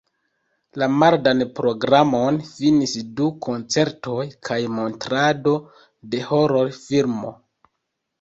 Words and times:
La 0.83 0.85
mardan 1.01 1.41
programon 1.57 2.39
finis 2.53 2.95
du 3.19 3.27
koncertoj 3.47 4.23
kaj 4.49 4.57
montrado 4.79 5.53
de 6.15 6.23
horor-filmo. 6.31 7.35